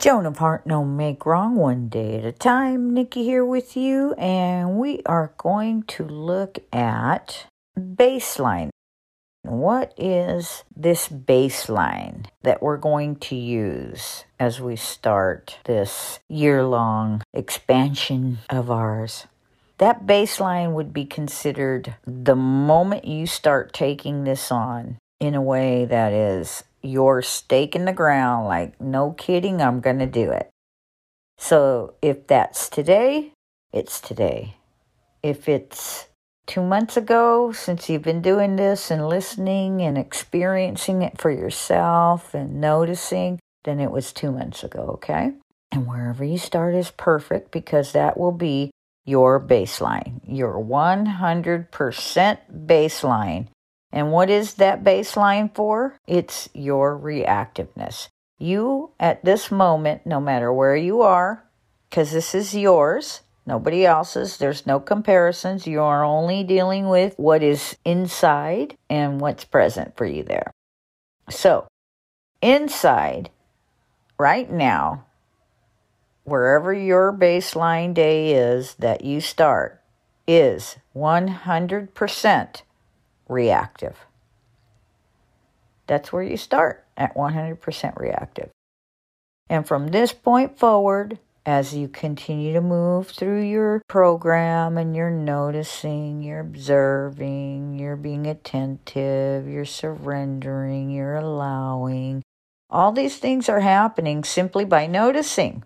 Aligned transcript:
Joan 0.00 0.26
of 0.26 0.38
Heart, 0.38 0.64
no 0.64 0.84
make 0.84 1.26
wrong, 1.26 1.56
one 1.56 1.88
day 1.88 2.18
at 2.18 2.24
a 2.24 2.30
time. 2.30 2.94
Nikki 2.94 3.24
here 3.24 3.44
with 3.44 3.76
you, 3.76 4.12
and 4.12 4.78
we 4.78 5.02
are 5.06 5.32
going 5.38 5.82
to 5.88 6.04
look 6.04 6.60
at 6.72 7.46
baseline. 7.76 8.68
What 9.42 9.92
is 9.96 10.62
this 10.76 11.08
baseline 11.08 12.26
that 12.42 12.62
we're 12.62 12.76
going 12.76 13.16
to 13.16 13.34
use 13.34 14.24
as 14.38 14.60
we 14.60 14.76
start 14.76 15.58
this 15.64 16.20
year 16.28 16.62
long 16.62 17.22
expansion 17.34 18.38
of 18.48 18.70
ours? 18.70 19.26
That 19.78 20.06
baseline 20.06 20.74
would 20.74 20.92
be 20.92 21.06
considered 21.06 21.96
the 22.06 22.36
moment 22.36 23.04
you 23.04 23.26
start 23.26 23.72
taking 23.72 24.22
this 24.22 24.52
on 24.52 24.98
in 25.18 25.34
a 25.34 25.42
way 25.42 25.84
that 25.86 26.12
is 26.12 26.62
your 26.82 27.22
stake 27.22 27.74
in 27.74 27.84
the 27.84 27.92
ground, 27.92 28.46
like, 28.46 28.80
no 28.80 29.12
kidding, 29.12 29.60
I'm 29.60 29.80
going 29.80 29.98
to 29.98 30.06
do 30.06 30.30
it. 30.30 30.48
So 31.38 31.94
if 32.02 32.26
that's 32.26 32.68
today, 32.68 33.32
it's 33.72 34.00
today. 34.00 34.56
If 35.22 35.48
it's 35.48 36.08
two 36.46 36.62
months 36.62 36.96
ago, 36.96 37.52
since 37.52 37.88
you've 37.88 38.02
been 38.02 38.22
doing 38.22 38.56
this 38.56 38.90
and 38.90 39.08
listening 39.08 39.82
and 39.82 39.98
experiencing 39.98 41.02
it 41.02 41.20
for 41.20 41.30
yourself 41.30 42.34
and 42.34 42.60
noticing, 42.60 43.38
then 43.64 43.80
it 43.80 43.90
was 43.90 44.12
two 44.12 44.32
months 44.32 44.64
ago, 44.64 44.90
okay? 44.94 45.32
And 45.70 45.86
wherever 45.86 46.24
you 46.24 46.38
start 46.38 46.74
is 46.74 46.90
perfect 46.90 47.50
because 47.50 47.92
that 47.92 48.18
will 48.18 48.32
be 48.32 48.70
your 49.04 49.38
baseline, 49.40 50.20
your 50.26 50.54
100% 50.54 51.68
baseline 52.66 53.48
and 53.92 54.12
what 54.12 54.30
is 54.30 54.54
that 54.54 54.84
baseline 54.84 55.54
for? 55.54 55.98
It's 56.06 56.48
your 56.52 56.98
reactiveness. 56.98 58.08
You, 58.38 58.90
at 59.00 59.24
this 59.24 59.50
moment, 59.50 60.06
no 60.06 60.20
matter 60.20 60.52
where 60.52 60.76
you 60.76 61.02
are, 61.02 61.44
because 61.88 62.12
this 62.12 62.34
is 62.34 62.54
yours, 62.54 63.22
nobody 63.46 63.84
else's, 63.86 64.36
there's 64.36 64.66
no 64.66 64.78
comparisons. 64.78 65.66
You 65.66 65.80
are 65.80 66.04
only 66.04 66.44
dealing 66.44 66.88
with 66.88 67.14
what 67.16 67.42
is 67.42 67.76
inside 67.84 68.76
and 68.90 69.20
what's 69.20 69.44
present 69.44 69.96
for 69.96 70.04
you 70.04 70.22
there. 70.22 70.52
So, 71.30 71.66
inside, 72.42 73.30
right 74.18 74.50
now, 74.50 75.06
wherever 76.24 76.72
your 76.72 77.12
baseline 77.12 77.94
day 77.94 78.34
is 78.34 78.74
that 78.74 79.02
you 79.02 79.20
start, 79.20 79.82
is 80.26 80.76
100% 80.94 82.62
reactive. 83.28 84.06
That's 85.86 86.12
where 86.12 86.22
you 86.22 86.36
start 86.36 86.84
at 86.96 87.14
100% 87.14 87.98
reactive. 87.98 88.50
And 89.48 89.66
from 89.66 89.88
this 89.88 90.12
point 90.12 90.58
forward, 90.58 91.18
as 91.46 91.74
you 91.74 91.88
continue 91.88 92.52
to 92.52 92.60
move 92.60 93.08
through 93.08 93.40
your 93.40 93.80
program 93.88 94.76
and 94.76 94.94
you're 94.94 95.10
noticing, 95.10 96.22
you're 96.22 96.40
observing, 96.40 97.78
you're 97.78 97.96
being 97.96 98.26
attentive, 98.26 99.48
you're 99.48 99.64
surrendering, 99.64 100.90
you're 100.90 101.16
allowing, 101.16 102.22
all 102.68 102.92
these 102.92 103.16
things 103.16 103.48
are 103.48 103.60
happening 103.60 104.24
simply 104.24 104.66
by 104.66 104.86
noticing. 104.86 105.64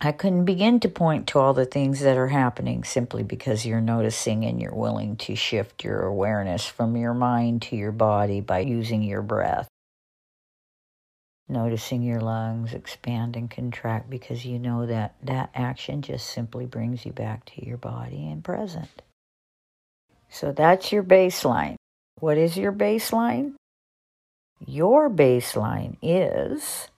I 0.00 0.12
couldn't 0.12 0.44
begin 0.44 0.78
to 0.80 0.88
point 0.88 1.26
to 1.28 1.40
all 1.40 1.54
the 1.54 1.66
things 1.66 2.00
that 2.00 2.16
are 2.16 2.28
happening 2.28 2.84
simply 2.84 3.24
because 3.24 3.66
you're 3.66 3.80
noticing 3.80 4.44
and 4.44 4.60
you're 4.60 4.74
willing 4.74 5.16
to 5.16 5.34
shift 5.34 5.82
your 5.82 6.02
awareness 6.02 6.64
from 6.64 6.96
your 6.96 7.14
mind 7.14 7.62
to 7.62 7.76
your 7.76 7.90
body 7.90 8.40
by 8.40 8.60
using 8.60 9.02
your 9.02 9.22
breath. 9.22 9.66
Noticing 11.48 12.02
your 12.02 12.20
lungs 12.20 12.74
expand 12.74 13.34
and 13.34 13.50
contract 13.50 14.08
because 14.08 14.44
you 14.44 14.60
know 14.60 14.86
that 14.86 15.16
that 15.22 15.50
action 15.52 16.02
just 16.02 16.28
simply 16.28 16.66
brings 16.66 17.04
you 17.04 17.12
back 17.12 17.44
to 17.46 17.66
your 17.66 17.78
body 17.78 18.28
and 18.30 18.44
present. 18.44 19.02
So 20.28 20.52
that's 20.52 20.92
your 20.92 21.02
baseline. 21.02 21.74
What 22.20 22.38
is 22.38 22.56
your 22.56 22.72
baseline? 22.72 23.54
Your 24.64 25.10
baseline 25.10 25.96
is 26.02 26.88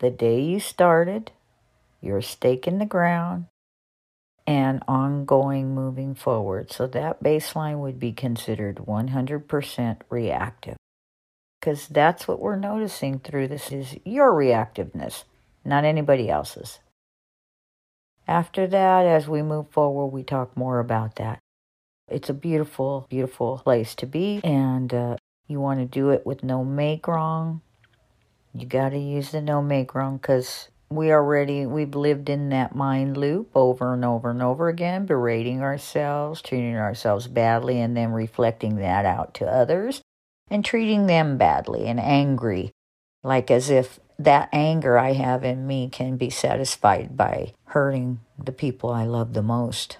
the 0.00 0.10
day 0.10 0.40
you 0.40 0.60
started 0.60 1.30
your 2.04 2.22
stake 2.22 2.68
in 2.68 2.78
the 2.78 2.86
ground, 2.86 3.46
and 4.46 4.82
ongoing 4.86 5.74
moving 5.74 6.14
forward. 6.14 6.70
So 6.70 6.86
that 6.88 7.22
baseline 7.22 7.78
would 7.78 7.98
be 7.98 8.12
considered 8.12 8.76
100% 8.76 9.96
reactive. 10.10 10.76
Because 11.60 11.88
that's 11.88 12.28
what 12.28 12.40
we're 12.40 12.56
noticing 12.56 13.18
through 13.18 13.48
this 13.48 13.72
is 13.72 13.96
your 14.04 14.32
reactiveness, 14.32 15.24
not 15.64 15.84
anybody 15.84 16.28
else's. 16.28 16.80
After 18.28 18.66
that, 18.66 19.06
as 19.06 19.28
we 19.28 19.42
move 19.42 19.70
forward, 19.70 20.08
we 20.08 20.22
talk 20.22 20.56
more 20.56 20.78
about 20.78 21.16
that. 21.16 21.38
It's 22.08 22.28
a 22.28 22.34
beautiful, 22.34 23.06
beautiful 23.08 23.58
place 23.58 23.94
to 23.96 24.06
be, 24.06 24.40
and 24.44 24.92
uh, 24.92 25.16
you 25.46 25.60
want 25.60 25.80
to 25.80 25.86
do 25.86 26.10
it 26.10 26.26
with 26.26 26.42
no 26.42 26.64
make 26.64 27.08
wrong. 27.08 27.62
You 28.52 28.66
got 28.66 28.90
to 28.90 28.98
use 28.98 29.32
the 29.32 29.40
no 29.40 29.62
make 29.62 29.94
wrong 29.94 30.18
because 30.18 30.68
we 30.90 31.10
already 31.10 31.66
we've 31.66 31.94
lived 31.94 32.28
in 32.28 32.50
that 32.50 32.74
mind 32.74 33.16
loop 33.16 33.50
over 33.54 33.94
and 33.94 34.04
over 34.04 34.30
and 34.30 34.42
over 34.42 34.68
again 34.68 35.06
berating 35.06 35.60
ourselves 35.60 36.42
treating 36.42 36.76
ourselves 36.76 37.26
badly 37.26 37.80
and 37.80 37.96
then 37.96 38.12
reflecting 38.12 38.76
that 38.76 39.04
out 39.04 39.34
to 39.34 39.46
others 39.46 40.02
and 40.50 40.64
treating 40.64 41.06
them 41.06 41.36
badly 41.36 41.86
and 41.86 41.98
angry 41.98 42.70
like 43.22 43.50
as 43.50 43.70
if 43.70 43.98
that 44.18 44.48
anger 44.52 44.98
i 44.98 45.12
have 45.12 45.42
in 45.42 45.66
me 45.66 45.88
can 45.88 46.16
be 46.16 46.30
satisfied 46.30 47.16
by 47.16 47.52
hurting 47.66 48.20
the 48.42 48.52
people 48.52 48.90
i 48.90 49.04
love 49.04 49.32
the 49.32 49.42
most. 49.42 49.98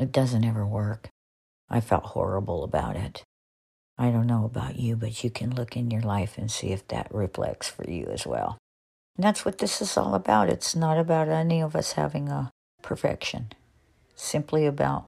It 0.00 0.10
doesn't 0.10 0.44
ever 0.44 0.66
work. 0.66 1.10
I 1.68 1.80
felt 1.80 2.04
horrible 2.04 2.64
about 2.64 2.96
it. 2.96 3.24
I 3.98 4.10
don't 4.10 4.26
know 4.26 4.46
about 4.46 4.76
you 4.76 4.96
but 4.96 5.22
you 5.22 5.30
can 5.30 5.54
look 5.54 5.76
in 5.76 5.90
your 5.90 6.00
life 6.00 6.38
and 6.38 6.50
see 6.50 6.68
if 6.68 6.88
that 6.88 7.14
reflects 7.14 7.68
for 7.68 7.88
you 7.88 8.06
as 8.06 8.26
well 8.26 8.56
and 9.16 9.24
that's 9.24 9.44
what 9.44 9.58
this 9.58 9.82
is 9.82 9.96
all 9.96 10.14
about. 10.14 10.48
It's 10.48 10.74
not 10.74 10.98
about 10.98 11.28
any 11.28 11.60
of 11.60 11.76
us 11.76 11.92
having 11.92 12.28
a 12.28 12.50
perfection. 12.82 13.52
Simply 14.14 14.66
about 14.66 15.06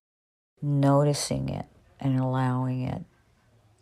noticing 0.60 1.48
it 1.48 1.66
and 2.00 2.18
allowing 2.18 2.82
it. 2.82 3.02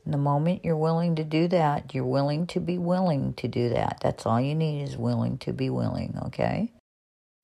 And 0.04 0.14
the 0.14 0.18
moment 0.18 0.64
you're 0.64 0.76
willing 0.76 1.16
to 1.16 1.24
do 1.24 1.48
that, 1.48 1.94
you're 1.94 2.04
willing 2.04 2.46
to 2.48 2.60
be 2.60 2.78
willing 2.78 3.34
to 3.34 3.48
do 3.48 3.68
that. 3.70 3.98
That's 4.02 4.26
all 4.26 4.40
you 4.40 4.54
need 4.54 4.82
is 4.82 4.96
willing 4.96 5.38
to 5.38 5.52
be 5.52 5.70
willing, 5.70 6.18
okay? 6.26 6.72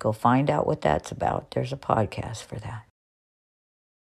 Go 0.00 0.12
find 0.12 0.50
out 0.50 0.67
what 0.67 0.81
that's 0.81 1.11
about. 1.11 1.53
There's 1.53 1.72
a 1.72 1.77
podcast 1.77 2.44
for 2.44 2.56
that. 2.56 2.84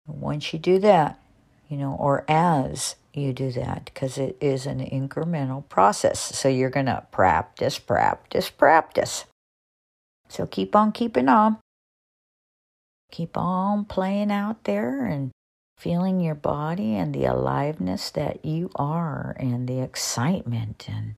Once 0.08 0.54
you 0.54 0.60
do 0.60 0.80
that, 0.80 1.20
you 1.70 1.78
know, 1.78 1.96
or 1.98 2.26
as 2.28 2.96
you 3.14 3.32
do 3.32 3.52
that 3.52 3.86
because 3.86 4.18
it 4.18 4.38
is 4.42 4.66
an 4.66 4.80
incremental 4.80 5.68
process. 5.70 6.20
So 6.20 6.50
you're 6.50 6.70
going 6.70 6.88
to 6.88 7.06
practice, 7.12 7.80
practice, 7.80 8.50
practice. 8.50 9.26
So 10.28 10.46
keep 10.46 10.76
on 10.76 10.92
keeping 10.92 11.30
on. 11.30 11.58
Keep 13.12 13.38
on 13.38 13.86
playing 13.86 14.32
out 14.32 14.66
there 14.66 15.06
and 15.06 15.32
feeling 15.78 16.20
your 16.20 16.36
body 16.36 16.96
and 16.96 17.14
the 17.14 17.26
aliveness 17.26 18.10
that 18.12 18.44
you 18.44 18.70
are 18.76 19.36
and 19.40 19.68
the 19.68 19.80
excitement 19.80 20.86
and 20.90 21.16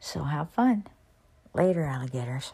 so 0.00 0.22
have 0.22 0.50
fun. 0.50 0.86
Later 1.54 1.84
alligators. 1.84 2.52